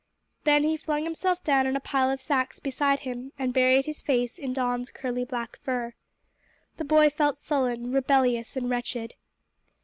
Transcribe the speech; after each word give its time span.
Then 0.45 0.63
he 0.63 0.77
flung 0.77 1.03
himself 1.03 1.43
down 1.43 1.67
on 1.67 1.75
a 1.75 1.79
pile 1.79 2.09
of 2.09 2.19
sacks 2.23 2.59
beside 2.59 3.01
him 3.01 3.33
and 3.37 3.53
buried 3.53 3.85
his 3.85 4.01
face 4.01 4.39
in 4.39 4.51
Don's 4.51 4.89
curly 4.89 5.25
black 5.25 5.59
fur. 5.61 5.93
The 6.77 6.85
boy 6.85 7.07
felt 7.11 7.37
sullen, 7.37 7.91
rebellious 7.91 8.57
and 8.57 8.67
wretched. 8.67 9.13